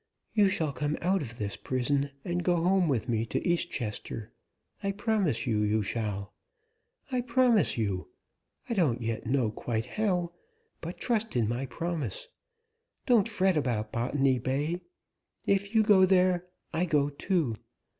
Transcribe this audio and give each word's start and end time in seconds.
"You 0.33 0.47
shall 0.47 0.73
come 0.73 0.97
out 1.03 1.21
of 1.21 1.37
this 1.37 1.55
prison, 1.55 2.09
and 2.25 2.43
go 2.43 2.55
home 2.55 2.87
with 2.87 3.07
me 3.07 3.23
to 3.27 3.47
East 3.47 3.69
Chester; 3.69 4.33
I 4.81 4.93
promise 4.93 5.45
you 5.45 5.61
you 5.61 5.83
shall. 5.83 6.33
I 7.11 7.21
promise 7.21 7.77
you. 7.77 8.07
I 8.67 8.73
don't 8.73 8.99
yet 9.03 9.25
quite 9.55 9.85
know 9.85 9.91
how, 10.07 10.31
but 10.81 10.97
trust 10.97 11.35
in 11.35 11.47
my 11.47 11.67
promise. 11.67 12.29
Don't 13.05 13.29
fret 13.29 13.55
about 13.55 13.91
Botany 13.91 14.39
Bay. 14.39 14.81
If 15.45 15.75
you 15.75 15.83
go 15.83 16.07
there, 16.07 16.45
I 16.73 16.85
go 16.85 17.09
too. 17.11 17.57